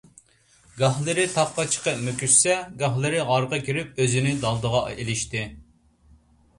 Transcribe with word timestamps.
گاھىلىرى 0.79 1.25
تاغقا 1.33 1.65
چىقىپ 1.75 2.01
مۆكۈشسە، 2.09 2.57
گاھىلىرى 2.81 3.23
غارغا 3.31 3.63
كىرىپ 3.71 4.03
ئۆزىنى 4.07 4.37
دالدىغا 4.43 4.87
ئېلىشتى. 4.99 5.49